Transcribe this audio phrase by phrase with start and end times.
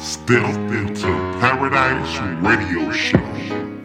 [0.00, 1.08] Step into
[1.40, 3.79] Paradise Radio Show.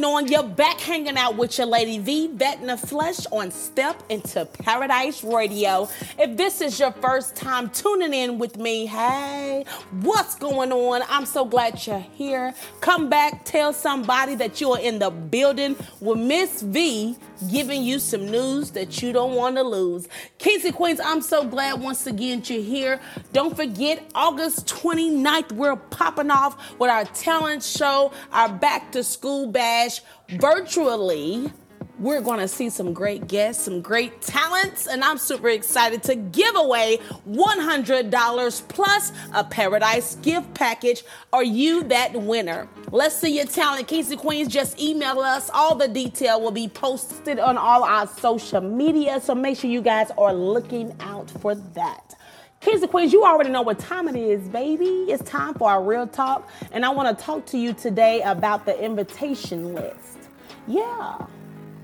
[0.00, 0.28] Going on?
[0.28, 4.44] You're back hanging out with your lady V, Vet in the Flesh on Step into
[4.44, 5.88] Paradise Radio.
[6.18, 9.64] If this is your first time tuning in with me, hey,
[10.00, 11.02] what's going on?
[11.08, 12.54] I'm so glad you're here.
[12.80, 17.16] Come back, tell somebody that you are in the building with Miss V
[17.50, 20.08] giving you some news that you don't want to lose.
[20.38, 23.00] Kings and Queens, I'm so glad once again you're here.
[23.32, 29.46] Don't forget, August 29th, we're popping off with our talent show, our back to school
[29.46, 31.52] bash virtually.
[32.00, 36.16] We're going to see some great guests, some great talents, and I'm super excited to
[36.16, 36.98] give away
[37.28, 41.04] $100 plus a Paradise gift package.
[41.32, 42.68] Are you that winner?
[42.90, 43.92] Let's see your talent.
[43.92, 45.50] And Queens, just email us.
[45.54, 49.82] All the detail will be posted on all our social media, so make sure you
[49.82, 52.16] guys are looking out for that.
[52.60, 55.04] Kings and Queens, you already know what time it is, baby.
[55.08, 58.66] It's time for our real talk, and I want to talk to you today about
[58.66, 60.18] the invitation list.
[60.66, 61.26] Yeah.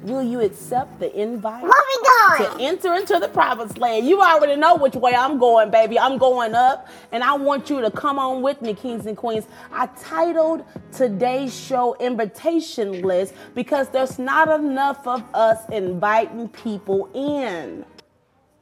[0.02, 4.06] Will you accept the invite to enter into the promised land?
[4.06, 5.98] You already know which way I'm going, baby.
[5.98, 9.46] I'm going up, and I want you to come on with me, kings and queens.
[9.70, 17.84] I titled today's show Invitation List because there's not enough of us inviting people in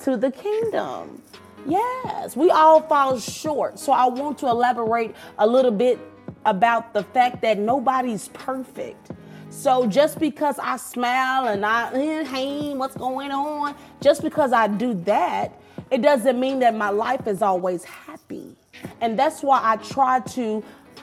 [0.00, 1.22] to the kingdom.
[1.66, 3.78] Yes, we all fall short.
[3.78, 6.00] So I want to elaborate a little bit
[6.44, 9.12] about the fact that nobody's perfect.
[9.50, 11.90] So just because I smile and I,
[12.24, 13.74] hey, what's going on?
[14.00, 15.58] Just because I do that,
[15.90, 18.54] it doesn't mean that my life is always happy.
[19.00, 20.62] And that's why I try to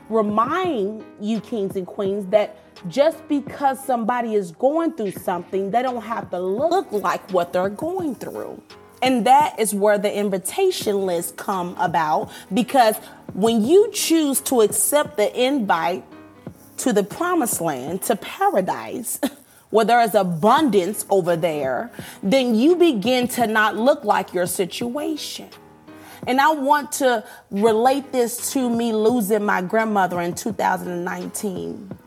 [0.09, 2.57] remind you, kings and queens, that
[2.87, 7.69] just because somebody is going through something, they don't have to look like what they're
[7.69, 8.61] going through.
[9.01, 12.95] And that is where the invitation list come about because
[13.33, 16.03] when you choose to accept the invite
[16.77, 19.19] to the promised land, to paradise,
[19.69, 21.91] where there is abundance over there,
[22.23, 25.49] then you begin to not look like your situation.
[26.27, 31.97] And I want to relate this to me losing my grandmother in 2019.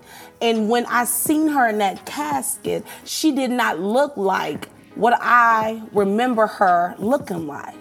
[0.41, 5.83] And when I seen her in that casket, she did not look like what I
[5.93, 7.75] remember her looking like.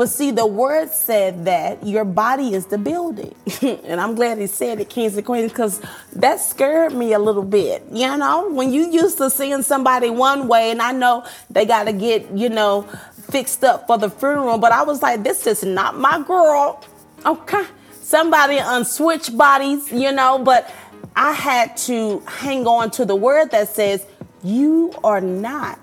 [0.00, 3.34] But see, the word said that your body is the building.
[3.60, 5.82] and I'm glad he said it, Kings and Queens, because
[6.14, 7.84] that scared me a little bit.
[7.92, 11.84] You know, when you used to seeing somebody one way, and I know they got
[11.84, 12.88] to get, you know,
[13.28, 16.82] fixed up for the funeral, but I was like, this is not my girl.
[17.26, 17.66] Okay.
[18.00, 20.74] Somebody on switch bodies, you know, but
[21.14, 24.06] I had to hang on to the word that says,
[24.42, 25.78] you are not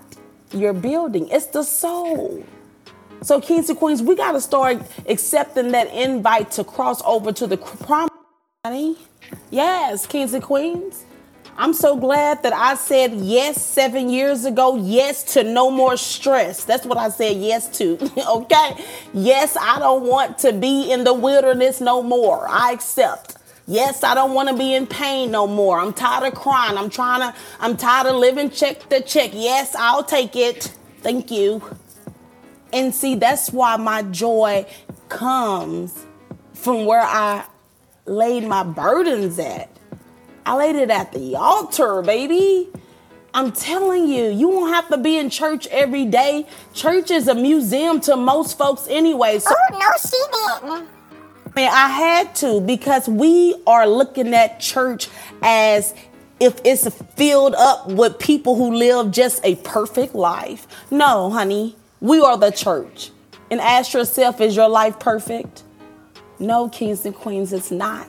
[0.50, 2.44] your building, it's the soul.
[3.22, 7.46] So, kings and queens, we got to start accepting that invite to cross over to
[7.46, 8.08] the prom.
[9.50, 11.04] Yes, kings and queens.
[11.56, 14.76] I'm so glad that I said yes seven years ago.
[14.76, 16.64] Yes to no more stress.
[16.64, 17.98] That's what I said yes to.
[18.28, 18.84] okay.
[19.12, 22.46] Yes, I don't want to be in the wilderness no more.
[22.48, 23.36] I accept.
[23.66, 25.80] Yes, I don't want to be in pain no more.
[25.80, 26.78] I'm tired of crying.
[26.78, 29.32] I'm trying to, I'm tired of living check to check.
[29.34, 30.72] Yes, I'll take it.
[31.02, 31.62] Thank you.
[32.72, 34.66] And see, that's why my joy
[35.08, 36.04] comes
[36.52, 37.44] from where I
[38.04, 39.70] laid my burdens at.
[40.44, 42.68] I laid it at the altar, baby.
[43.34, 46.46] I'm telling you, you won't have to be in church every day.
[46.72, 49.38] Church is a museum to most folks anyway.
[49.38, 50.88] So Oh, no, she didn't.
[51.54, 55.08] Man, I had to because we are looking at church
[55.42, 55.94] as
[56.40, 60.66] if it's filled up with people who live just a perfect life.
[60.90, 63.10] No, honey, we are the church.
[63.50, 65.62] And ask yourself, is your life perfect?
[66.38, 68.08] No, kings and queens, it's not.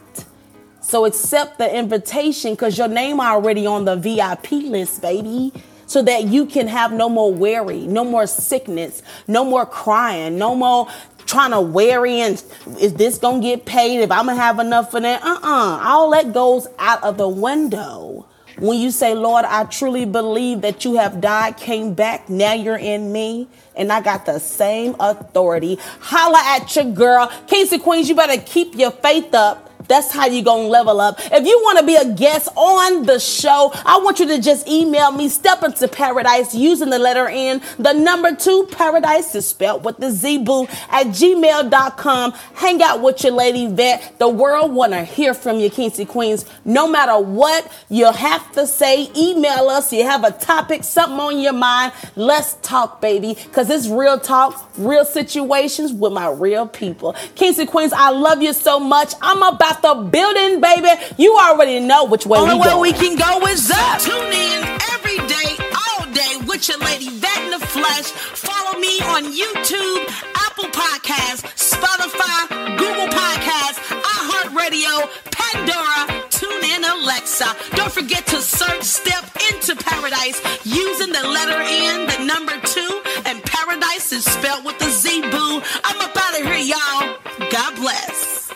[0.82, 5.54] So accept the invitation because your name already on the VIP list, baby.
[5.86, 10.54] So that you can have no more worry, no more sickness, no more crying, no
[10.54, 10.88] more
[11.26, 12.44] trying to worry and
[12.80, 15.24] is this gonna get paid if I'm gonna have enough for that?
[15.24, 15.80] Uh-uh.
[15.84, 18.19] All that goes out of the window.
[18.60, 22.78] When you say, Lord, I truly believe that you have died, came back, now you're
[22.78, 25.80] in me, and I got the same authority.
[26.02, 27.32] Holla at your girl.
[27.48, 31.20] Kings and Queens, you better keep your faith up That's how you gonna level up.
[31.20, 34.68] If you want to be a guest on the show, I want you to just
[34.68, 37.60] email me step into paradise using the letter N.
[37.80, 42.32] The number two paradise is spelled with the Z boo at gmail.com.
[42.54, 44.20] Hang out with your lady vet.
[44.20, 46.46] The world wanna hear from you, Kings and Queens.
[46.64, 49.92] No matter what you have to say, email us.
[49.92, 51.94] You have a topic, something on your mind.
[52.16, 53.36] Let's talk, baby.
[53.54, 57.14] Cause it's real talk, real situations with my real people.
[57.34, 59.14] Kings and Queens, I love you so much.
[59.20, 60.90] I'm about the building, baby.
[61.18, 62.80] You already know which way Only we way go.
[62.80, 64.00] we can go is up.
[64.00, 68.06] Tune in every day, all day with your lady Vet in the Flesh.
[68.36, 70.02] Follow me on YouTube,
[70.36, 73.80] Apple Podcasts, Spotify, Google Podcasts,
[74.18, 77.56] iHeartRadio, Pandora, TuneIn, Alexa.
[77.76, 83.42] Don't forget to search Step into Paradise using the letter N, the number two, and
[83.44, 85.62] Paradise is spelled with a Z boo.
[85.84, 87.18] I'm up out of here, y'all.
[87.52, 88.49] God bless.